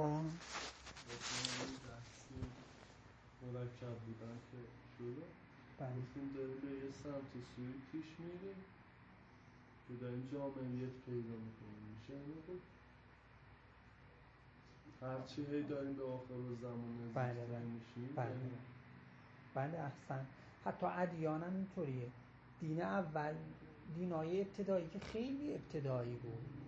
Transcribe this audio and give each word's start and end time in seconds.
خب 0.00 0.06
مرکب 3.46 3.96
بودن 4.06 4.36
که 4.50 4.58
بله. 5.78 5.88
گفتیم 5.88 6.32
داریم 6.36 6.60
به 6.62 6.70
یه 6.84 6.90
سمت 7.02 7.32
سوی 7.56 7.72
پیش 7.92 8.04
میریم 8.18 8.60
که 9.88 9.94
داریم 10.00 10.28
جامعیت 10.32 10.94
پیدا 11.06 11.36
می‌کنیم 11.46 11.84
میشه 11.94 12.12
اینو 12.12 12.60
هرچی 15.02 15.46
هی 15.50 15.62
داریم 15.62 15.92
به 15.92 16.04
آخر 16.04 16.34
زمان 16.62 17.12
بله، 17.14 17.46
بله. 17.46 17.58
میشیم 17.58 18.14
بله. 18.16 18.30
یعنی 18.30 18.50
بله 19.54 19.78
احسن. 19.78 20.26
حتی 20.64 20.86
ادیان 20.86 21.42
هم 21.42 21.54
اینطوریه. 21.54 22.08
دین 22.60 22.82
اول 22.82 23.34
دینای 23.94 24.40
ابتدایی 24.40 24.88
که 24.88 24.98
خیلی 24.98 25.54
ابتدایی 25.54 26.14
بود. 26.14 26.59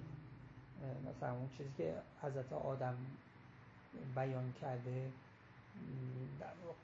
مثلا 1.10 1.32
اون 1.32 1.48
چیزی 1.58 1.70
که 1.76 1.94
حضرت 2.22 2.52
آدم 2.52 2.96
بیان 4.14 4.52
کرده 4.60 5.10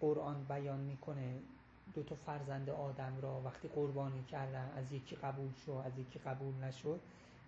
قرآن 0.00 0.44
بیان 0.48 0.80
می‌کنه 0.80 1.34
دو 1.94 2.02
تا 2.02 2.14
فرزند 2.26 2.70
آدم 2.70 3.12
را 3.22 3.40
وقتی 3.44 3.68
قربانی 3.68 4.24
کردن 4.24 4.70
از 4.76 4.92
یکی 4.92 5.16
قبول 5.16 5.52
شد 5.66 5.70
از 5.86 5.98
یکی 5.98 6.18
قبول 6.18 6.54
نشد 6.64 7.00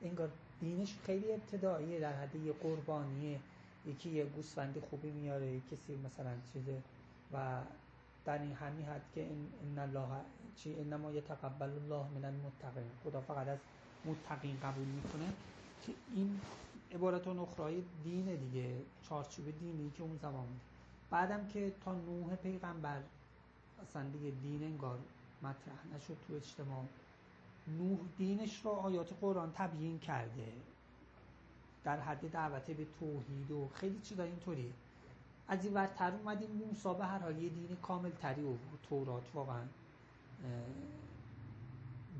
انگار 0.02 0.28
دینش 0.60 0.95
خیلی 1.06 1.32
ابتداییه 1.32 2.01
در 2.01 2.12
حد 2.12 2.34
یه 2.37 2.52
قربانیه 2.52 3.40
یکی 3.87 4.10
یه 4.10 4.24
گوسفند 4.24 4.79
خوبی 4.90 5.10
میاره 5.10 5.60
کسی 5.60 5.96
مثلا 5.96 6.30
چیزه 6.52 6.82
و 7.32 7.60
در 8.24 8.38
این 8.38 8.52
همین 8.52 8.87
حد 8.87 9.02
که 9.15 9.27
ان 9.62 9.79
الله 9.79 10.09
چی 10.56 10.80
انما 10.80 11.12
یتقبل 11.12 11.70
الله 11.70 12.04
من 12.15 12.24
المتقین. 12.24 12.90
خدا 13.04 13.20
فقط 13.20 13.48
از 13.48 13.59
متقین 14.04 14.56
قبول 14.62 14.84
می‌کنه. 14.87 15.32
که 15.87 15.93
این 16.15 16.41
عبارت 16.95 17.29
اخرای 17.29 17.83
دین 18.05 18.37
دیگه 18.37 18.77
چارچوب 19.09 19.45
دینی 19.61 19.91
که 19.97 20.02
اون 20.02 20.16
زمان 20.16 20.47
بود. 20.47 20.61
بعدم 21.11 21.47
که 21.47 21.73
تا 21.84 21.95
نوح 21.95 22.35
پیغمبر 22.35 23.02
اصلا 23.82 24.02
دیگه 24.02 24.30
دین 24.30 24.63
انگار 24.65 24.99
مطرح 25.43 25.96
نشد 25.96 26.16
تو 26.29 26.35
اجتماع 26.35 26.85
نوح 27.79 27.99
دینش 28.19 28.60
رو 28.65 28.71
آیات 28.71 29.09
قرآن 29.21 29.52
تبیین 29.54 29.99
کرده. 29.99 30.52
در 31.85 32.01
حد 32.01 32.30
دعوت 32.30 32.71
به 32.71 32.87
توحید 33.01 33.51
و 33.51 33.69
خیلی 33.74 33.99
چیزا 34.02 34.23
اینطوریه. 34.23 34.71
از 35.49 35.65
این 35.65 35.74
ورتر 35.74 36.13
اومدیم 36.13 36.51
موسی 36.51 36.95
به 36.99 37.07
هر 37.07 37.19
حال 37.19 37.38
یه 37.38 37.49
دین 37.49 37.76
کامل 37.82 38.10
تری 38.10 38.43
و 38.43 38.54
تورات 38.88 39.23
واقعا 39.35 39.63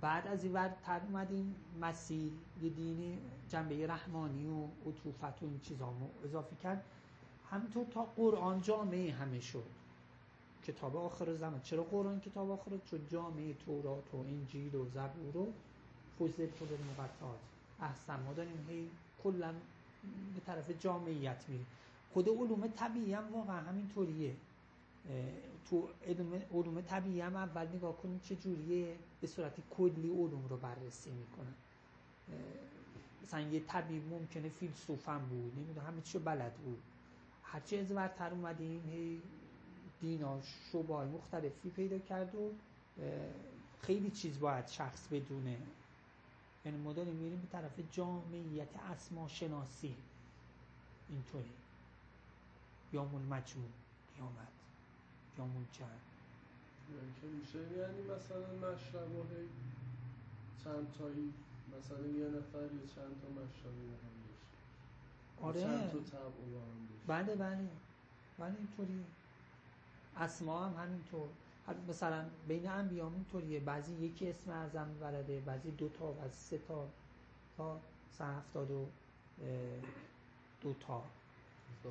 بعد 0.01 0.27
از 0.27 0.45
این 0.45 0.53
ورتر 0.53 1.01
اومدیم 1.01 1.55
مسیح 1.81 2.33
یه 2.62 2.70
دین 2.70 3.19
جنبه 3.48 3.87
رحمانی 3.87 4.47
و 4.47 4.89
عطوفت 4.89 5.43
و 5.43 5.47
این 5.47 5.61
چیزا 5.62 5.93
اضافه 6.25 6.56
کرد. 6.56 6.84
همینطور 7.51 7.87
تا 7.95 8.03
قرآن 8.17 8.61
جامعه 8.61 9.12
همه 9.12 9.41
شد. 9.41 9.65
کتاب 10.65 10.97
آخر 10.97 11.34
زمان. 11.34 11.61
چرا 11.62 11.83
قرآن 11.83 12.21
کتاب 12.21 12.51
آخر 12.51 12.71
چون 12.91 13.01
جامعه 13.09 13.55
تورات 13.55 14.15
و 14.15 14.17
انجیل 14.17 14.75
و 14.75 14.84
زبور 14.89 15.37
و 15.37 15.53
فضل 16.19 16.47
فضل 16.47 16.77
مقطعات. 16.91 17.39
احسن 17.81 18.23
ما 18.23 18.33
داریم 18.33 18.67
هی 18.69 18.89
کلا 19.25 19.53
به 20.34 20.41
طرف 20.47 20.71
جامعیت 20.71 21.45
میریم. 21.48 21.67
خود 22.15 22.28
علوم 22.28 22.67
طبیعی 22.67 23.15
هم 23.15 23.33
واقعا 23.33 23.61
همینطوریه. 23.61 24.34
تو 25.70 25.89
علوم, 26.06 26.42
علوم 26.55 26.80
طبیعی 26.80 27.20
هم 27.20 27.36
اول 27.36 27.69
نگاه 27.69 27.97
کنیم 27.97 28.20
چه 28.20 28.36
جوریه 28.36 28.97
به 29.20 29.27
صورت 29.27 29.55
کلی 29.70 30.08
علوم 30.08 30.47
رو 30.48 30.56
بررسی 30.56 31.11
می‌کنن 31.11 31.55
مثلا 33.22 33.41
یه 33.41 33.61
طبیب 33.61 34.12
ممکنه 34.12 34.48
فیلسوف 34.48 35.08
هم 35.08 35.19
بود 35.19 35.58
نمی‌دونم 35.58 35.86
همه 35.86 36.00
چی 36.00 36.19
بلد 36.19 36.55
بود. 36.55 36.83
هرچی 37.42 37.78
از 37.78 37.92
ورتر 37.92 38.31
اومدیم 38.31 38.88
هی 38.88 39.22
دینا 40.00 40.41
شبای 40.42 41.08
مختلفی 41.08 41.70
پیدا 41.70 41.98
کرد 41.98 42.34
و 42.34 42.50
خیلی 43.81 44.10
چیز 44.10 44.41
باید 44.41 44.66
شخص 44.66 45.09
بدونه. 45.09 45.59
یعنی 46.65 46.78
ما 46.78 46.93
داریم 46.93 47.15
میریم 47.15 47.41
به 47.41 47.47
طرف 47.53 47.81
جامعیت 47.93 48.76
اسما 48.76 49.28
شناسی 49.28 49.97
اینطوری 51.09 51.50
یامون 52.93 53.22
مجموع 53.22 53.69
قیامت 54.16 54.59
یامون 55.41 55.67
جمع 55.73 55.89
یعنی 56.91 57.37
میشه 57.39 57.59
یعنی 57.59 58.03
مثلا 58.03 58.71
مشرب 58.71 59.12
هی 59.31 59.49
چند 60.65 60.87
تایی 60.99 61.33
مثلا 61.78 62.06
یه 62.06 62.28
نفر 62.28 62.62
یه 62.62 62.87
چند 62.95 63.12
تا 63.23 63.28
مشرب 63.28 63.75
هم 64.03 64.17
داشته 64.27 65.43
آره. 65.43 65.61
چند 65.61 65.91
تا 65.93 65.99
طبع 65.99 66.27
هم 66.27 66.87
داشته 66.91 67.06
بله 67.06 67.37
بله. 67.37 67.69
بله 68.39 68.55
اینطوری. 68.59 69.05
اسما 70.17 70.67
هم 70.67 70.84
همینطور. 70.84 71.29
مثلا 71.89 72.25
بین 72.49 72.69
انبیا 72.69 73.06
هم 73.06 73.15
اینطوریه. 73.15 73.61
بعضی 73.61 73.95
یکی 73.95 74.29
اسم 74.31 74.50
اعظم 74.50 74.89
بلده 75.00 75.41
بعضی 75.41 75.71
دو 75.71 75.89
تا 75.89 76.12
بعضی 76.12 76.34
سه 76.34 76.59
تا 76.59 76.89
تا 77.56 77.81
سه 78.11 78.25
هفتاد 78.25 78.71
و 78.71 78.87
دو 80.61 80.75
تا. 80.75 81.03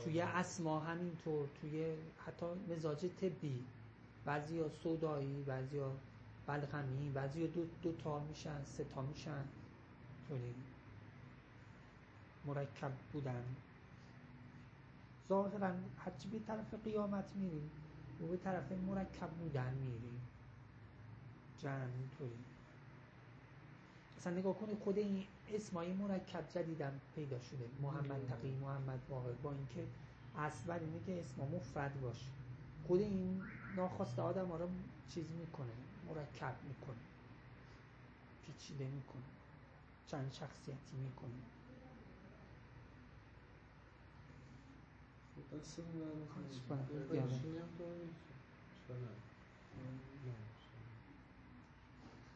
توی 0.04 0.22
اسما 0.22 0.80
همینطور 0.80 1.48
توی 1.62 1.96
حتی 2.26 2.46
مزاج 2.70 3.06
طبی. 3.06 3.64
بعضی 4.26 4.60
ها 4.60 4.70
سودایی 4.70 5.44
بعضی 5.44 5.78
ها 5.78 5.92
بلغمی 6.48 7.10
بعضی 7.10 7.42
ها 7.42 7.48
دو, 7.48 7.66
دو 7.84 7.92
تا 7.92 8.20
میشن 8.20 8.64
سه 8.64 8.84
تا 8.84 9.02
میشن. 9.02 9.44
طوری 10.28 10.56
مرکب 12.46 12.92
بودن. 13.14 13.44
ظاهرا 15.30 15.72
هرچی 15.98 16.30
به 16.30 16.40
طرف 16.40 16.74
قیامت 16.84 17.36
میریم 17.36 17.72
و 18.22 18.28
به 18.28 18.38
طرف 18.38 18.72
مرکب 18.72 19.30
بودن 19.30 19.74
میریم. 19.74 20.22
جمع 21.58 21.88
اینطوری. 22.00 22.49
اصلا 24.20 24.34
نگاه 24.34 24.58
کنید 24.58 24.80
خود 24.80 24.98
این 24.98 25.26
اسمای 25.54 25.94
مرکب 25.94 26.50
جدیدم 26.50 27.02
پیدا 27.16 27.40
شده. 27.40 27.70
محمد 27.82 28.26
تقی 28.28 28.52
محمد 28.52 29.00
واقع. 29.10 29.32
با 29.44 29.52
اینکه 29.52 29.88
اصل 30.38 30.64
بر 30.68 30.80
اینه 30.80 31.00
که 31.06 31.20
اسما 31.20 31.46
مفرد 31.46 32.02
باشه 32.02 32.26
خود 32.88 33.00
این 33.00 33.42
ناخواسته 33.76 34.22
آدم 34.22 34.48
ها 34.48 34.58
رو 34.58 34.70
چیز 35.10 35.26
می‌کنه 35.40 35.72
مرکب 36.10 36.56
می‌کنه. 36.68 36.96
پیچیده 38.46 38.88
می‌کنه. 38.88 39.22
چند 40.08 40.34
شخصیتی 40.34 40.98
می‌کنه. 41.04 41.30
نه، 45.38 45.62
اشکال 46.52 46.78
نداره. 46.78 47.20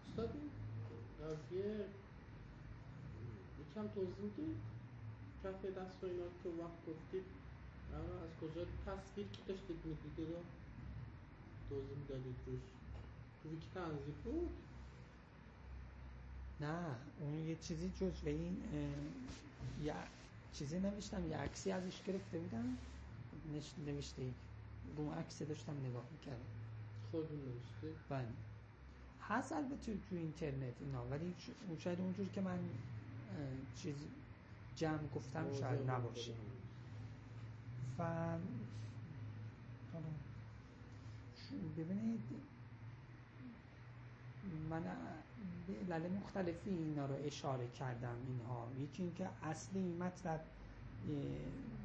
استاد 0.10 0.30
قضیه 1.24 1.86
یکم 3.62 3.88
توضیح 3.88 4.24
می‌دید 4.24 4.58
کف 5.44 5.66
دست 5.66 6.04
و 6.04 6.08
اینا 6.08 6.26
که 6.44 6.50
وقت 6.50 6.86
گفتید 6.88 7.24
از 7.94 8.30
کجا 8.42 8.66
تصویر 8.86 9.28
که 9.28 9.42
داشتید 9.48 9.86
می‌دیدید؟ 9.86 10.30
رو 10.30 10.44
توضیح 11.70 11.98
می‌دادید 11.98 12.36
روش. 12.46 12.62
تو 13.44 13.50
ویکی 13.50 13.68
تنظیم 13.74 14.16
بود؟ 14.24 14.50
نه 16.62 16.96
اون 17.20 17.40
یه 17.40 17.56
چیزی 17.56 17.90
جزو 17.90 18.28
این 18.28 18.64
اه، 18.74 19.86
یه 19.86 19.94
چیزی 20.54 20.80
نوشتم 20.80 21.30
یه 21.30 21.38
عکسی 21.38 21.72
ازش 21.72 22.04
گرفته 22.04 22.40
بودم. 22.40 22.78
نوشته. 23.86 24.34
رو 24.98 25.12
عکس 25.12 25.42
داشتم 25.42 25.74
نگاه 25.86 26.06
می‌کردم. 26.12 26.46
خودتون 27.12 27.38
نوشتید 27.38 27.98
بله. 28.10 28.28
هست 29.30 29.52
البته 29.52 29.94
تو 30.10 30.16
اینترنت 30.16 30.82
اینا 30.82 31.06
ولی 31.06 31.34
شاید 31.78 32.00
اونجور 32.02 32.28
که 32.30 32.42
من 32.42 32.60
چیز 33.76 33.96
جمع 34.76 35.08
گفتم 35.16 35.46
شاید 35.60 35.80
نباشه. 35.90 36.32
و 38.00 38.38
ش- 41.36 41.54
ببینید 41.78 42.22
من 44.70 44.84
به 45.68 45.94
علل 45.96 46.10
مختلفی 46.12 46.70
اینا 46.70 47.06
رو 47.06 47.16
اشاره 47.26 47.68
کردم 47.68 48.16
اینها. 48.28 48.68
یکی 48.80 49.04
اینکه 49.04 49.30
اصل 49.44 49.78
این 49.78 50.04
مطلب 50.04 50.42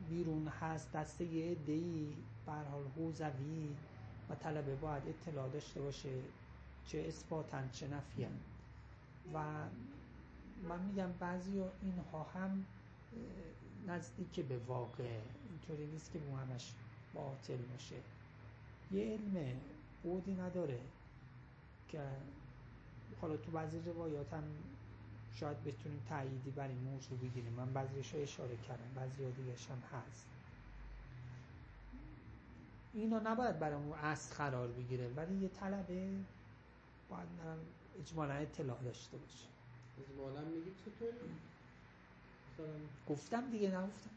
بیرون 0.08 0.48
هست 0.48 0.92
دسته 0.92 1.24
یه 1.24 1.50
عده‌ای 1.50 2.16
به 2.46 2.52
هر 2.52 2.64
حال 2.64 2.84
حوزوی 2.96 3.76
و 4.28 4.34
طلبه 4.34 4.76
باید 4.76 5.02
اطلاع 5.08 5.48
داشته 5.48 5.80
باشه. 5.80 6.22
چه 6.88 6.98
اثباتن 6.98 7.70
چه 7.72 7.88
نفیان 7.88 8.40
و 9.34 9.38
من 10.68 10.80
میگم 10.80 11.12
بعضی 11.20 11.62
اینها 11.82 12.22
هم 12.22 12.64
نزدیک 13.86 14.40
به 14.40 14.58
واقع 14.58 15.18
اینطوری 15.50 15.86
نیست 15.86 16.12
که 16.12 16.18
همش 16.18 16.72
باطل 17.14 17.56
باشه. 17.56 17.96
یه 18.92 19.04
علم 19.04 19.56
بودی 20.02 20.34
نداره 20.34 20.80
که 21.88 22.00
حالا 23.20 23.36
تو 23.36 23.50
بعضی 23.50 23.78
روایات 23.78 24.32
هم 24.32 24.44
شاید 25.34 25.64
بتونیم 25.64 26.02
تأییدی 26.08 26.50
بر 26.50 26.68
این 26.68 26.78
موضوع 26.78 27.18
بگیریم. 27.18 27.52
من 27.52 27.72
بعضیش 27.72 28.14
اشاره 28.14 28.56
کردم 28.56 28.94
بعضی 28.96 29.32
دیگرش 29.32 29.66
هم 29.70 29.98
هست. 29.98 30.26
اینا 32.94 33.18
نباید 33.18 33.58
برامون 33.58 33.98
اصل 33.98 34.34
قرار 34.34 34.68
بگیره 34.68 35.08
ولی 35.08 35.34
یه 35.34 35.48
طلبه 35.48 36.10
باید 37.10 37.28
اجمالا 38.00 38.34
اطلاع 38.34 38.82
داشته 38.84 39.16
باشه 39.16 39.46
اجمالا 40.00 40.40
میگی 40.48 40.70
چطوری؟ 40.84 41.12
گفتم 43.08 43.50
دیگه 43.50 43.68
نگفتم. 43.68 44.10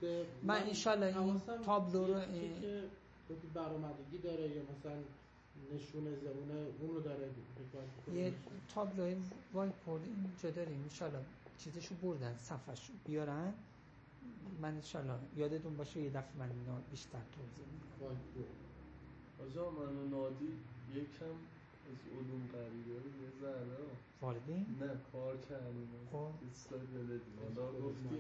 من 0.43 0.63
انشالله 0.63 1.19
این 1.19 1.41
تابلو 1.65 2.07
رو 2.07 2.21
برآمدگی 3.53 4.17
داره 4.23 4.49
یا 4.49 4.61
مثلا 4.61 4.97
نشون 5.73 6.15
زبونه 6.15 6.65
اون 6.79 6.89
رو 6.95 7.01
داره 7.01 7.29
یه 8.13 8.33
تابلو 8.75 9.15
وای 9.53 9.69
پورد 9.85 10.03
اینجا 10.03 10.49
داریم. 10.49 10.81
انشالله 10.83 11.19
چیزشو 11.57 11.95
بردن 11.95 12.37
صفحش 12.37 12.91
بیارن. 13.05 13.53
من 14.61 14.73
انشالله 14.75 15.13
یادتون 15.37 15.77
باشه 15.77 16.01
یه 16.01 16.09
دفعه 16.09 16.37
من 16.39 16.49
بیشتر 16.91 17.19
توضیح 17.35 17.65
میدم. 17.73 18.17
آجا 19.45 19.69
من 19.69 20.09
نادی 20.09 20.53
یکم 20.95 21.35
از 21.91 21.99
علوم 22.13 22.43
غریبه 22.53 22.95
رو 23.03 23.09
یه 23.23 23.29
ذره. 23.41 23.77
واردین؟ 24.21 24.65
نه 24.81 24.88
کار 25.11 25.38
کردیم. 25.49 25.89
خب. 26.11 26.27
اسلاید 26.51 26.93
بلدیم 26.93 27.38
حالا 27.55 27.71
گفتی 27.71 28.17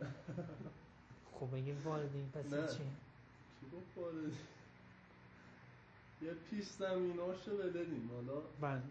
خب 1.40 1.50
بگیم 1.56 1.78
واردین 1.84 2.28
پس 2.34 2.52
نه. 2.52 2.66
چی؟ 2.68 2.78
کی 2.78 3.66
گفت 3.76 3.96
واردین 3.98 4.32
یه 6.22 6.30
پیش 6.50 6.64
زمیناشو 6.64 7.56
بلدیم 7.56 8.10
حالا 8.14 8.40
بله. 8.60 8.82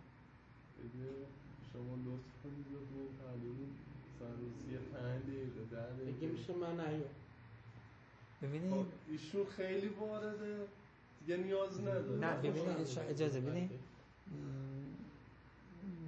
اگه 0.80 1.10
شما 1.74 1.96
لطف 1.96 2.30
کنید 2.44 2.66
یا 2.74 2.80
دو 2.80 3.08
پلوین 3.20 3.72
سروسی 4.20 4.78
پنج 4.94 5.22
دقیقه 5.24 5.66
ده 6.06 6.12
دیگه 6.12 6.28
میشه 6.28 6.54
من 6.54 6.80
نیو 6.88 7.04
ببینید 8.42 8.72
خب 8.74 8.86
ایشون 9.10 9.46
خیلی 9.46 9.88
وارده. 9.88 10.58
دیگه 11.20 11.38
نیاز 11.38 11.80
نداره 11.82 12.20
نه 12.20 12.38
ببینید 12.38 12.70
اجازه- 12.70 13.06
اجازه 13.10 13.42
بدین. 13.42 13.70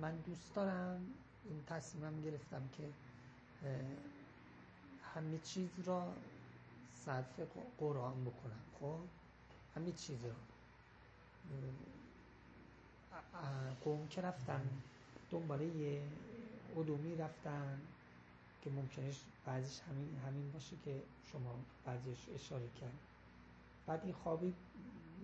من 0.02 0.16
دوست 0.16 0.56
دارم 0.56 1.02
این 1.46 1.64
تصمیمم 1.68 2.22
گرفتم 2.22 2.62
که 2.78 2.90
همه 5.16 5.38
چیز 5.44 5.70
را 5.86 6.14
صرف 7.06 7.40
قرآن 7.80 8.26
بکنم 8.26 8.62
خب؟ 8.80 8.98
همه 9.76 9.92
چیز 9.92 10.26
را. 10.26 10.32
قوم 13.84 14.08
که 14.08 14.22
رفتن 14.22 14.62
دنباله 15.32 15.66
یه 15.66 16.02
علومی 16.78 17.16
رفتن 17.16 17.82
که 18.64 18.70
ممکنه 18.70 19.12
بعضیش 19.46 19.80
همین 19.82 20.16
همین 20.28 20.52
باشه 20.52 20.76
که 20.86 21.02
شما 21.32 21.56
بعضیش 21.86 22.18
اشاره 22.36 22.68
کرد 22.82 22.98
بعد 23.88 24.02
این 24.04 24.14
خوابی 24.14 24.54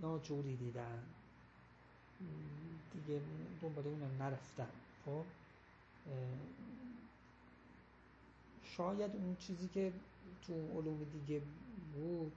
ناجوری 0.01 0.55
دیدن. 0.55 1.03
دیگه 2.93 3.21
دنبال 3.61 3.87
اونم 3.87 4.23
نرفتم. 4.23 4.67
خب؟ 5.05 5.23
شاید 8.63 9.15
اون 9.15 9.35
چیزی 9.35 9.67
که 9.67 9.93
تو 10.47 10.53
علوم 10.53 11.03
دیگه 11.03 11.41
بود 11.93 12.31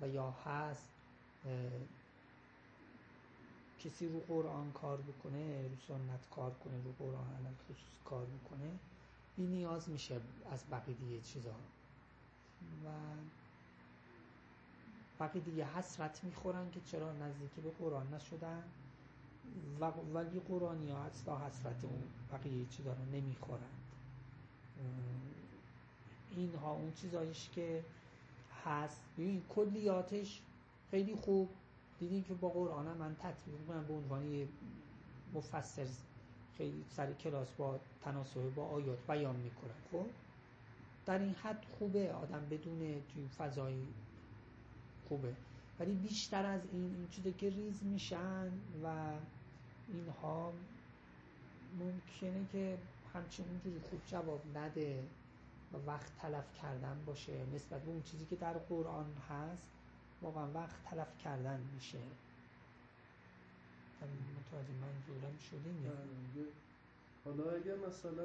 و 0.00 0.08
یا 0.08 0.30
هست 0.30 0.88
کسی 3.84 4.08
رو 4.08 4.20
قرآن 4.20 4.72
کار 4.72 5.00
بکنه 5.00 5.62
رو 5.62 5.76
سنت 5.88 6.30
کار 6.30 6.54
کنه 6.54 6.82
رو 6.84 6.92
قرآن 6.98 7.26
علم 7.26 7.54
خصوص 7.64 8.04
کار 8.04 8.26
بکنه 8.26 8.70
بی 9.36 9.46
نیاز 9.46 9.88
میشه 9.88 10.20
از 10.50 10.64
بقیه 10.70 11.20
چیزا. 11.20 11.54
و 12.84 12.88
بقیه 15.22 15.42
دیگه 15.42 15.64
حسرت 15.64 16.24
می‌خورن 16.24 16.70
که 16.70 16.80
چرا 16.80 17.12
نزدیکی 17.12 17.60
به 17.60 17.70
قرآن 17.70 18.14
نشدن. 18.14 18.62
و 19.80 19.92
ولی 20.14 20.40
قرآنی 20.40 20.90
ها 20.90 20.98
اصلا 20.98 21.38
حسرت 21.38 21.84
اون 21.84 22.02
بقیه 22.32 22.66
چیزا 22.66 22.92
رو 22.92 23.04
نمی‌خورند. 23.12 23.82
اینها 26.36 26.72
اون 26.72 26.92
چیزایش 26.92 27.50
که 27.54 27.84
هست. 28.64 29.00
ببین 29.18 29.42
کلیاتش 29.48 30.42
خیلی 30.90 31.14
خوب. 31.14 31.48
دیدین 31.98 32.24
که 32.24 32.34
با 32.34 32.48
قرآن 32.48 32.86
من 32.96 33.14
تطبیق 33.14 33.60
می‌کنم 33.60 33.84
به 33.84 33.94
عنوان 33.94 34.48
مفسر 35.34 35.86
خیلی 36.58 36.84
سر 36.88 37.12
کلاس 37.12 37.50
با 37.50 37.78
تناسب 38.04 38.54
با 38.54 38.66
آیات 38.66 38.98
بیان 39.06 39.36
می‌کنم 39.36 39.74
خب؟ 39.92 40.06
در 41.06 41.18
این 41.18 41.34
حد 41.34 41.64
خوبه 41.78 42.12
آدم 42.12 42.46
بدون 42.50 42.78
توی 43.14 43.28
فضای 43.38 43.74
خوبه. 45.08 45.34
ولی 45.80 45.94
بیشتر 45.94 46.46
از 46.46 46.60
این 46.72 46.94
این 46.94 47.08
چیزی 47.10 47.32
که 47.32 47.50
ریز 47.50 47.84
میشن 47.84 48.46
و 48.84 49.12
اینها 49.88 50.52
ممکنه 51.78 52.46
که 52.52 52.78
همچین 53.14 53.46
اونجوری 53.48 53.80
خوب 53.90 54.00
جواب 54.06 54.40
نده 54.54 55.04
و 55.72 55.76
وقت 55.86 56.16
تلف 56.18 56.44
کردن 56.62 57.02
باشه. 57.06 57.32
نسبت 57.54 57.82
به 57.82 57.90
اون 57.90 58.02
چیزی 58.02 58.26
که 58.26 58.36
در 58.36 58.52
قرآن 58.52 59.06
هست 59.30 59.66
واقعا 60.22 60.50
وقت 60.52 60.84
تلف 60.84 61.18
کردن 61.24 61.60
میشه. 61.74 61.98
متوجه 64.02 64.72
منظورم 64.72 65.38
شدیم 65.38 65.84
یا. 65.84 65.92
حالا 67.24 67.50
اگه 67.50 67.74
مثلا 67.88 68.24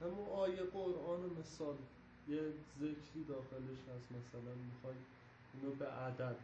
همون 0.00 0.28
آیه 0.28 0.62
قرآن 0.62 1.20
مثال 1.40 1.76
یه 2.30 2.40
ذکری 2.80 3.24
داخلش 3.28 3.80
هست 3.90 4.08
مثلا 4.12 4.54
می‌خوای 4.74 4.94
اینو 5.54 5.74
به 5.74 5.86
عدد. 5.86 6.36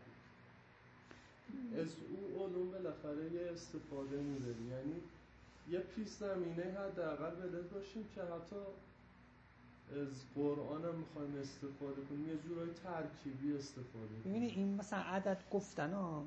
از 1.79 1.89
او 2.11 2.43
علوم 2.43 2.71
بالاخره 2.71 3.33
یه 3.33 3.51
استفاده 3.53 4.17
می‌بری 4.17 4.65
یعنی 4.71 5.01
یه 5.71 5.79
پیش 5.79 6.09
زمینه 6.09 6.63
حداقل 6.63 7.31
بلد 7.31 7.71
باشیم 7.71 8.09
که 8.15 8.21
حتی 8.23 8.57
از 10.01 10.09
قرآن 10.35 10.85
هم 10.85 10.95
می‌خوایم 10.95 11.37
استفاده 11.41 12.03
کنیم. 12.09 12.29
یه 12.29 12.39
جورای 12.49 12.69
ترکیبی 12.85 13.57
استفاده 13.57 14.07
کنیم. 14.25 14.33
ببینید 14.33 14.57
این 14.57 14.75
مثلا 14.75 14.99
عدد 14.99 15.39
گفتن 15.51 15.93
ها 15.93 16.25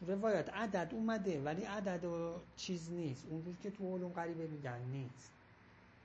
تو 0.00 0.06
روایات 0.06 0.50
عدد 0.50 0.90
اومده 0.92 1.42
ولی 1.42 1.62
عدد 1.62 2.04
و 2.04 2.34
چیز 2.56 2.92
نیست. 2.92 3.26
اونجور 3.30 3.54
که 3.62 3.70
تو 3.70 3.96
علوم 3.96 4.12
غریبه 4.12 4.46
میگن 4.46 4.78
نیست. 4.92 5.32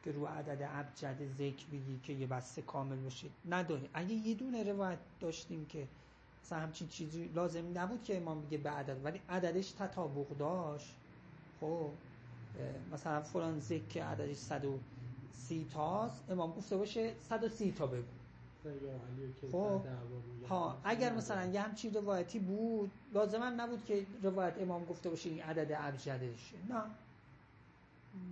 که 0.03 0.11
رو 0.11 0.25
عدد 0.25 0.69
ابجد 0.73 1.33
ذکر 1.37 1.65
بگی 1.71 1.99
که 2.03 2.13
یه 2.13 2.27
بسته 2.27 2.61
کامل 2.61 2.95
باشه 2.95 3.27
نداره 3.49 3.89
اگه 3.93 4.13
یه 4.13 4.35
دونه 4.35 4.63
روایت 4.63 4.99
داشتیم 5.19 5.65
که 5.65 5.87
مثلا 6.43 6.59
همچین 6.59 6.87
چیزی 6.87 7.29
لازم 7.35 7.79
نبود 7.79 8.03
که 8.03 8.17
امام 8.17 8.41
بگه 8.41 8.57
به 8.57 8.69
عدد 8.69 9.05
ولی 9.05 9.21
عددش 9.29 9.71
تطابق 9.71 10.37
داشت 10.37 10.95
خب 11.61 11.89
مثلا 12.93 13.21
فلان 13.21 13.59
ذکر 13.59 13.87
که 13.89 14.03
عددش 14.03 14.37
130 14.37 15.67
تاست 15.73 16.23
امام 16.29 16.51
گفته 16.51 16.77
باشه 16.77 17.13
130 17.29 17.71
تا 17.71 17.87
بگو 17.87 18.03
خب. 19.51 19.81
ها 20.49 20.77
اگر. 20.83 21.13
مثلا 21.13 21.45
یه 21.45 21.61
همچین 21.61 21.93
روایتی 21.93 22.39
بود 22.39 22.91
لازم 23.13 23.43
نبود 23.43 23.85
که 23.85 24.05
روایت 24.23 24.53
امام 24.61 24.85
گفته 24.85 25.09
باشه 25.09 25.29
این 25.29 25.41
عدد 25.41 25.71
ابجدشه 25.79 26.55
نه 26.69 26.81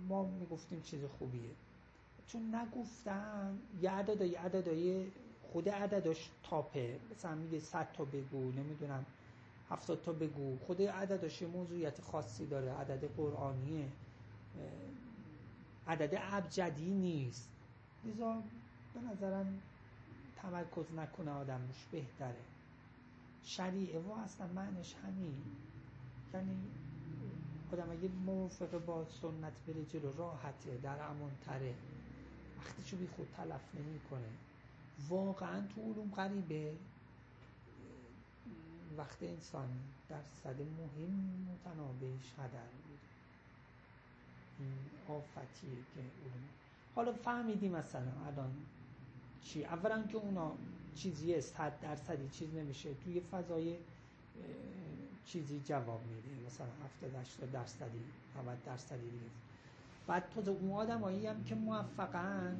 ما 0.08 0.22
می‌گفتیم 0.24 0.80
چیز 0.82 1.04
خوبیه. 1.04 1.50
چون 2.26 2.54
نگفتم 2.54 3.58
یه 3.80 3.90
عدد 3.90 4.20
یه 4.20 4.40
عددای 4.40 5.06
خود 5.52 5.68
عدداش 5.68 6.30
تاپه. 6.42 7.00
مثلا 7.10 7.34
میگه 7.34 7.58
100 7.58 7.92
تا 7.92 8.04
بگو 8.04 8.52
نمی‌دونم 8.52 9.06
70 9.70 10.02
تا 10.02 10.12
بگو. 10.12 10.56
خود 10.58 10.82
عدداش 10.82 11.42
موضوعیت 11.42 12.00
خاصی 12.00 12.46
داره. 12.46 12.72
عدد 12.72 13.04
قرآنیه. 13.16 13.88
عدد 15.86 16.18
ابجدی 16.20 16.90
نیست. 16.90 17.50
لذا 18.04 18.42
به 18.94 19.00
نظرم 19.00 19.62
تمرکز 20.36 20.92
نکنه 20.92 21.30
آدم 21.30 21.60
روش 21.66 21.86
بهتره. 21.92 22.44
شریعه 23.42 24.00
و 24.00 24.12
اصلا 24.12 24.46
معنیش 24.46 24.94
همین. 24.94 25.34
یعنی 26.34 26.56
آدم 27.72 27.90
اگه 27.90 28.08
موافق 28.08 28.84
با 28.84 29.04
سنت 29.04 29.52
بره 29.66 29.84
جلو 29.84 30.12
راحته 30.18 30.76
در 30.82 31.02
امان 31.02 31.30
تره 31.46 31.74
وقتشو 32.58 32.96
بی 32.96 33.06
خود 33.06 33.28
تلف 33.36 33.74
نمی‌کنه. 33.74 34.28
واقعا 35.08 35.66
تو 35.74 35.80
علوم 35.80 36.10
غریبه. 36.16 36.72
وقت 38.96 39.22
انسان 39.22 39.68
درصد 40.08 40.60
مهم 40.60 41.46
متنابهش 41.52 42.32
هدر 42.38 42.68
میره 42.86 43.00
این 44.58 44.74
آفتیه 45.08 45.70
که 45.94 46.00
علوم. 46.00 46.48
حالا 46.94 47.12
فهمیدی 47.12 47.68
مثلا 47.68 48.12
الان 48.26 48.50
چی؟ 49.42 49.64
اولا 49.64 50.02
که 50.02 50.16
اونا 50.16 50.52
چیزی 50.94 51.40
صد 51.40 51.80
درصدی 51.80 52.28
چیز 52.28 52.54
نمیشه. 52.54 52.94
توی 52.94 53.20
فضای 53.20 53.76
چیزی 55.24 55.60
جواب 55.64 56.00
میده 56.06 56.46
مثلا 56.46 56.66
70 57.02 57.14
80 57.22 57.52
درصدی 57.52 58.00
90 58.36 58.64
درصدی 58.64 59.10
دیگه. 59.10 59.24
بعد 60.06 60.30
تازه 60.34 60.50
اون 60.50 60.70
آدمایی 60.72 61.26
هم 61.26 61.44
که 61.44 61.54
موفقن 61.54 62.56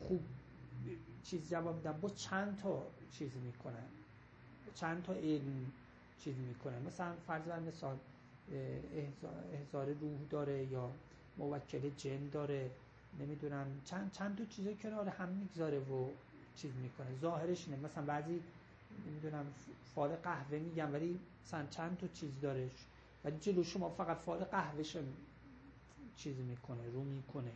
خوب 0.00 0.20
چیز 1.22 1.48
جواب 1.50 1.76
میدن. 1.76 2.00
با 2.00 2.08
چند 2.08 2.58
تا 2.62 2.82
چیز 3.12 3.30
می‌کنن؟ 3.44 3.88
چند 4.74 5.02
تا 5.02 5.12
علم 5.12 5.72
چیز 6.18 6.34
می‌کنن؟ 6.36 6.82
مثلا 6.82 7.12
فرض 7.26 7.42
بر 7.42 7.60
مثال 7.60 7.96
احزار 9.52 9.86
روح 9.92 10.18
داره 10.30 10.64
یا 10.64 10.90
موکل 11.38 11.90
جن 11.96 12.28
داره 12.32 12.70
نمی‌دونم. 13.20 13.66
چند 13.84 14.10
چند 14.12 14.38
تا 14.38 14.44
چیزا 14.44 14.72
کنار 14.72 15.08
هم 15.08 15.28
می‌گذاره 15.28 15.78
و 15.78 16.06
چیز 16.56 16.70
می‌کنه. 16.82 17.06
ظاهرش 17.20 17.68
اینه. 17.68 17.80
مثلا 17.80 18.04
بعضی 18.04 18.40
نمی‌دونم 19.06 19.46
فال 19.94 20.16
قهوه 20.16 20.58
میگم 20.58 20.92
ولی 20.92 21.20
مثلا 21.44 21.66
چند 21.66 21.96
تا 21.98 22.06
چیز 22.06 22.30
داره 22.40 22.70
ولی 23.24 23.38
جلو 23.38 23.64
شما 23.64 23.88
فقط 23.88 24.16
فال 24.16 24.44
قهوهش 24.44 24.96
چیز 26.16 26.36
می‌کنه 26.38 26.90
رو 26.92 27.04
می‌کنه. 27.04 27.52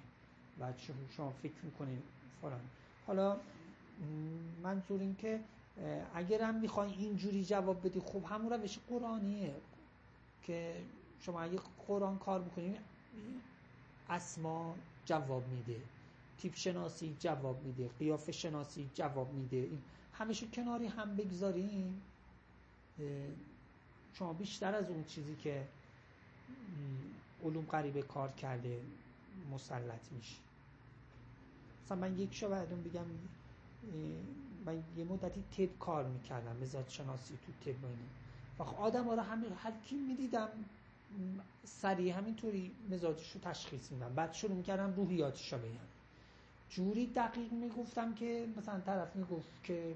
و 0.60 0.72
شما 1.16 1.30
فکر 1.30 1.64
می‌کنه 1.64 1.98
فلان. 2.42 2.60
حالا 3.06 3.36
منظور 4.62 5.00
این 5.00 5.16
که 5.16 5.40
اگرم 6.14 6.54
می‌خوای 6.54 6.92
اینجوری 6.92 7.44
جواب 7.44 7.86
بدی 7.86 8.00
خب 8.00 8.24
همون 8.24 8.52
روش 8.52 8.78
قرآنیه. 8.88 9.54
که 10.42 10.74
شما 11.20 11.40
اگه 11.42 11.58
قرآن 11.86 12.18
کار 12.18 12.40
بکنید 12.42 12.76
اسما 14.08 14.74
جواب 15.04 15.48
میده. 15.48 15.80
تیپ 16.38 16.54
شناسی 16.54 17.16
جواب 17.18 17.62
میده. 17.64 17.90
قیافه 17.98 18.32
شناسی 18.32 18.90
جواب 18.94 19.32
میده. 19.32 19.56
این 19.56 19.82
همیشه 20.18 20.46
کناری 20.46 20.86
هم 20.86 21.16
بگذاریم. 21.16 22.02
شما 24.14 24.32
بیشتر 24.32 24.74
از 24.74 24.90
اون 24.90 25.04
چیزی 25.04 25.36
که 25.36 25.68
علوم 27.44 27.64
غریبه 27.64 28.02
کار 28.02 28.32
کرده 28.32 28.80
مسلط 29.52 30.12
میشه 30.12 30.36
مثلا 31.84 31.98
من 31.98 32.18
یک 32.18 32.34
شو 32.34 32.48
بگم 32.48 33.04
من 34.66 34.82
یه 34.96 35.04
مدتی 35.04 35.42
تب 35.42 35.78
کار 35.78 36.08
می‌کردم 36.08 36.56
مزاج 36.56 36.88
شناسی 36.88 37.38
تو 37.46 37.72
تب 37.72 37.76
و 38.58 38.62
آدم 38.62 39.08
رو 39.08 39.20
همین 39.20 39.52
هر 39.52 39.72
کی 39.84 39.96
می‌دیدم 39.96 40.48
سریع 41.64 42.16
همینطوری 42.18 42.72
مزاجش 42.90 43.32
رو 43.32 43.40
تشخیص 43.40 43.92
میدم. 43.92 44.14
بعد 44.14 44.32
شروع 44.32 44.56
می‌کردم 44.56 44.94
روحیاتش 44.96 45.52
رو 45.52 45.58
بگم. 45.58 45.70
جوری 46.68 47.06
دقیق 47.06 47.52
می‌گفتم 47.52 48.14
که 48.14 48.48
مثلا 48.56 48.80
طرف 48.80 49.16
می‌گفت 49.16 49.64
که 49.64 49.94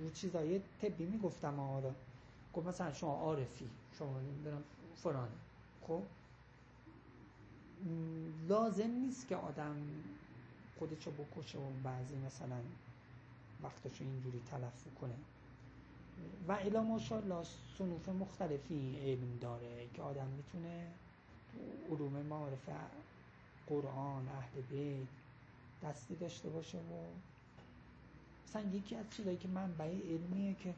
رو 0.00 0.10
چیزای 0.10 0.60
طبی 0.80 1.04
می‌گفتم 1.06 1.60
آره 1.60 1.94
گفت 2.54 2.66
مثلا 2.66 2.92
شما 2.92 3.14
عارفی 3.14 3.70
شما 3.98 4.20
نمی‌دونم 4.20 4.62
فرانه 4.96 5.32
خب؟ 5.82 6.02
لازم 8.48 8.90
نیست 8.90 9.28
که 9.28 9.36
آدم 9.36 9.76
خودشو 10.78 11.10
بکشه 11.10 11.58
و 11.58 11.70
بعضی 11.84 12.16
مثلا 12.16 12.60
وقتشو 13.62 14.04
اینجوری 14.04 14.40
تلف 14.50 14.84
کنه. 15.00 15.14
و 16.48 16.52
الا 16.52 16.82
ماشاءالله 16.82 17.44
صنوف 17.78 18.08
مختلفی 18.08 18.96
علم 19.02 19.38
داره 19.40 19.88
که 19.94 20.02
آدم 20.02 20.26
می‌تونه 20.26 20.86
علوم 21.90 22.12
معارف 22.12 22.68
قرآن 23.66 24.28
اهل 24.28 24.60
بیت 24.70 25.08
دستی 25.82 26.14
داشته 26.14 26.48
باشه 26.48 26.78
و 26.78 26.82
مثلا 28.48 28.62
یکی 28.62 28.96
از 28.96 29.04
چیزایی 29.10 29.36
که 29.36 29.48
منبع 29.48 29.84
علمیه 29.84 30.54
که 30.54 30.74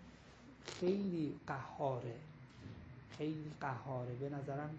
خیلی 0.66 1.34
قهاره 1.46 2.14
خیلی 3.18 3.50
قهاره 3.60 4.14
به 4.14 4.28
نظرم 4.28 4.78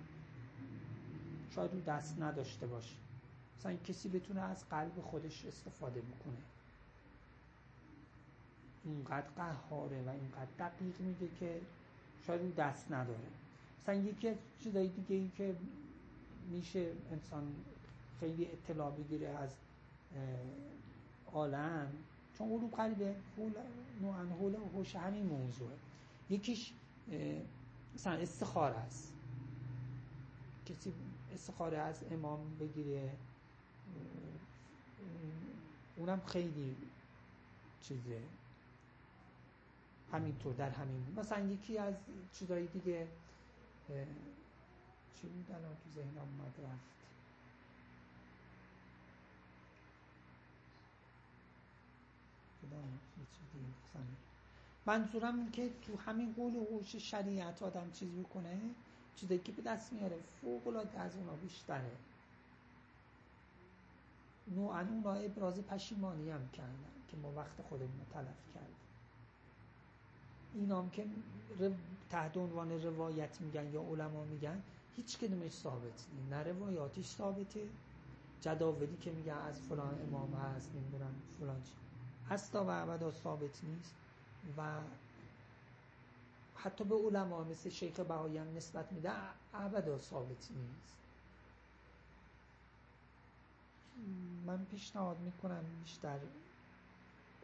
شاید 1.55 1.73
رو 1.73 1.81
دست 1.81 2.21
نداشته 2.21 2.67
باشه. 2.67 2.95
مثلا 3.59 3.75
کسی 3.75 4.09
بتونه 4.09 4.41
از 4.41 4.69
قلب 4.69 5.01
خودش 5.01 5.45
استفاده 5.45 6.01
بکنه. 6.01 6.37
اینقدر 8.85 9.27
قهاره 9.37 10.01
و 10.01 10.09
اینقدر 10.09 10.51
دقیق 10.69 10.99
میگه 10.99 11.27
که 11.39 11.61
شاید 12.27 12.41
رو 12.41 12.51
دست 12.51 12.91
نداره. 12.91 13.27
مثلا 13.83 13.95
یکی 13.95 14.29
از 14.29 14.35
چیزایی 14.63 14.89
دیگه 14.89 15.15
ای 15.15 15.29
که 15.37 15.55
میشه 16.51 16.91
انسان 17.11 17.55
خیلی 18.19 18.45
اطلاع 18.45 18.91
بگیره 18.91 19.27
از 19.27 19.55
عالم. 21.33 21.91
چون 22.37 22.49
علوم 22.51 22.67
قریبه 22.67 23.15
حول 24.39 24.55
و 24.55 24.67
حوش 24.73 24.95
همین 24.95 25.25
موضوعه 25.25 25.75
یکیش 26.29 26.73
مثلا 27.95 28.13
استخاره 28.13 28.75
است. 28.75 29.13
کسی 30.65 30.93
استخاره 31.33 31.77
از 31.77 32.03
امام 32.11 32.57
بگیره 32.59 33.11
اونم 35.97 36.21
خیلی 36.25 36.75
چیزه. 37.81 38.21
همینطور 40.11 40.53
در 40.53 40.69
همین 40.69 41.05
مثلا 41.17 41.45
یکی 41.45 41.77
از 41.77 41.93
چیزایی 42.33 42.67
دیگه 42.67 43.07
چی 45.15 45.27
بود؟ 45.27 45.45
الان 45.51 45.75
تو 45.83 45.89
ذهنم 45.95 46.27
اومد 46.39 46.53
رفت. 46.63 47.04
منظورم 54.85 55.35
این 55.39 55.51
که 55.51 55.69
تو 55.81 55.97
همین 55.97 56.33
قول 56.33 56.55
و 56.55 56.65
حوش 56.65 56.95
شریعت 56.95 57.63
آدم 57.63 57.91
چیز 57.91 58.09
می‌کنه 58.13 58.59
چیزایی 59.15 59.39
که 59.39 59.51
به 59.51 59.61
دست 59.61 59.93
میاره 59.93 60.17
فوق 60.41 60.67
العاده 60.67 60.99
از 60.99 61.15
اونا 61.15 61.35
بیشتره. 61.35 61.91
نوعا 64.47 64.79
اونا 64.79 65.13
ابراز 65.13 65.59
پشیمانی 65.61 66.29
هم 66.29 66.49
کردن 66.49 66.91
که 67.07 67.17
ما 67.17 67.31
وقت 67.31 67.61
خودمون 67.69 68.05
تلف 68.13 68.53
کردیم. 68.53 68.75
اینام 70.53 70.89
که 70.89 71.05
تحت 72.09 72.37
عنوان 72.37 72.83
روایت 72.83 73.41
میگن 73.41 73.73
یا 73.73 73.81
علما 73.81 74.23
میگن 74.23 74.61
هیچ 74.95 75.17
کدومش 75.17 75.51
ثابت 75.51 75.83
نیست. 75.83 76.09
نه 76.29 76.43
روایاتش 76.43 77.05
ثابته. 77.05 77.69
جداولی 78.41 78.97
که 79.01 79.11
میگن 79.11 79.33
از 79.33 79.59
فلان 79.59 80.01
امام 80.07 80.33
هست 80.33 80.69
نمی‌دونم 80.75 81.15
فلان 81.39 81.63
چی. 81.63 81.84
هستا 82.29 82.65
و 82.65 82.69
ابدا 82.69 83.11
ثابت 83.11 83.63
نیست 83.63 83.95
و 84.57 84.81
حتی 86.55 86.83
به 86.83 86.95
علما 86.95 87.43
مثل 87.43 87.69
شیخ 87.69 87.99
بهایی 87.99 88.37
هم 88.37 88.55
نسبت 88.57 88.91
میده 88.91 89.11
ابدا 89.53 89.97
ثابت 89.97 90.51
نیست. 90.51 90.95
من 94.45 94.65
پیشنهاد 94.65 95.19
می‌کنم 95.19 95.63
بیشتر 95.83 96.19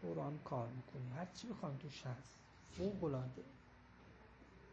قرآن 0.02 0.40
کار 0.46 0.68
می‌کنی. 0.68 1.10
هر 1.10 1.26
چی 1.26 1.48
بخوام 1.48 1.78
توش 1.78 2.06
هست 2.06 2.40
فوق 2.72 3.04
العاده 3.04 3.44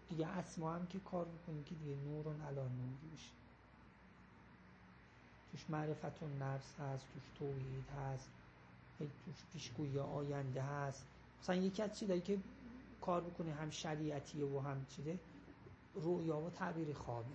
دیگه 0.09 0.27
اسما 0.27 0.75
هم 0.75 0.87
که 0.87 1.01
کار 1.01 1.27
می‌کنی 1.27 1.65
که 1.65 1.75
دیگه 1.75 1.97
نورون 1.97 2.41
علا 2.41 2.63
نوری 2.69 3.11
بشه. 3.15 3.33
توش 5.53 5.71
معرفت 5.71 6.23
و 6.23 6.27
نفس 6.41 6.81
هست 6.81 7.07
توش 7.15 7.23
توحید 7.39 7.85
هست. 7.89 8.31
توش 8.99 9.45
پیشگویی 9.53 9.99
آینده 9.99 10.63
هست. 10.63 11.07
مثلا 11.41 11.57
یکی 11.57 11.83
از 11.83 11.99
چیزایی 11.99 12.21
که 12.21 12.39
کار 13.01 13.23
می‌کنه 13.23 13.53
هم 13.53 13.71
شریعتیه 13.71 14.45
و 14.45 14.61
هم 14.61 14.87
چیده 14.89 15.19
رویا 15.95 16.41
و 16.41 16.51
تعبیر 16.51 16.95
خوابه. 16.95 17.35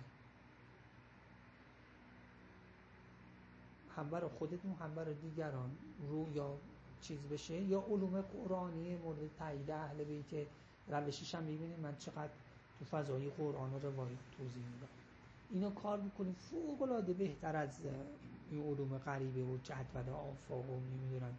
هم 3.96 4.10
برای 4.10 4.30
خودتون 4.30 4.72
هم 4.72 4.94
برای 4.94 5.14
دیگران 5.14 5.70
رویا 6.08 6.58
چیز 7.00 7.18
بشه 7.18 7.60
یا 7.60 7.80
علوم 7.80 8.20
قرآنی 8.20 8.96
مورد 8.96 9.36
تایید 9.38 9.70
اهل 9.70 10.04
بیت 10.04 10.46
روشش 10.88 11.34
هم 11.34 11.42
ببینید 11.44 11.80
من 11.80 11.96
چقدر 11.96 12.32
تو 12.78 12.84
فضای 12.84 13.30
قرآن 13.30 13.74
و 13.74 13.78
روایت 13.78 14.18
توضیح 14.36 14.64
میدم. 14.74 14.88
اینو 15.50 15.70
کار 15.70 16.00
می‌کنید 16.00 16.36
فوق 16.36 16.82
العاده 16.82 17.12
بهتر 17.12 17.56
از 17.56 17.80
این 18.50 18.62
علوم 18.62 18.98
غریبه 18.98 19.42
و 19.42 19.56
جدول 19.56 20.08
آفاق 20.08 20.70
و 20.70 20.80
نمی‌دونم 20.80 21.38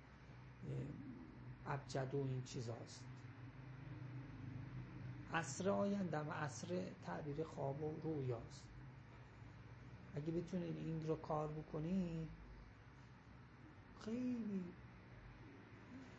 ابجد 1.67 2.13
و 2.13 2.17
این 2.17 2.43
چیزاست. 2.43 3.03
عصر 5.33 5.69
آینده 5.69 6.19
و 6.19 6.31
عصر 6.31 6.81
تعبیر 7.05 7.43
خواب 7.43 7.83
و 7.83 7.99
رویاست. 8.03 8.63
اگه 10.15 10.31
بتونید 10.31 10.77
این 10.77 11.07
رو 11.07 11.15
کار 11.15 11.47
بکنید 11.47 12.27
خیلی 14.05 14.63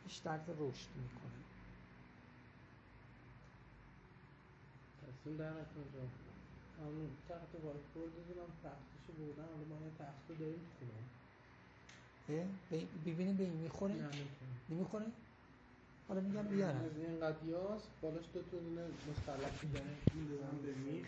بیشتر 0.04 0.36
رشد 0.58 0.88
می‌کنه. 0.96 1.42
تحصیل 5.00 5.36
در 5.36 5.50
نکنجا 5.50 6.00
همون 6.78 7.10
تحت 7.28 7.64
وایت 7.64 7.86
بورد 7.94 8.12
دارم 8.36 8.50
تختشو 8.62 9.12
بردن 9.18 9.48
حالا 9.52 9.64
ما 9.80 9.86
یه 9.86 9.92
تخت 9.98 10.28
داریم 10.28 10.66
خونه. 10.78 11.15
ببینیم 13.06 13.36
به 13.36 13.44
این 13.44 13.52
می‌خوره؟ 13.52 13.94
نمی‌خوره. 14.70 15.06
حالا 16.08 16.20
میگم 16.20 16.42
بیارم. 16.42 16.76
از 16.76 16.96
این 16.96 17.20
قدیاس 17.20 17.82
بالاش 18.02 18.24
دو 18.34 18.40
تا 18.40 18.56
دونه 18.56 18.82
مستلق 19.10 19.62
میدنه 19.62 19.82
این 20.14 20.26
به 20.62 20.74
میخ. 20.90 21.06